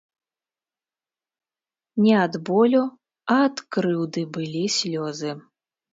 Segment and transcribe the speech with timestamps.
[2.05, 2.81] Не ад болю,
[3.35, 5.31] а ад крыўды былі слёзы.